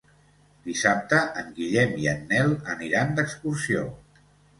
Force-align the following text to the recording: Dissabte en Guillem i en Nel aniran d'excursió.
Dissabte 0.67 1.19
en 1.41 1.51
Guillem 1.59 1.93
i 2.05 2.07
en 2.13 2.23
Nel 2.31 2.55
aniran 2.75 3.13
d'excursió. 3.21 3.85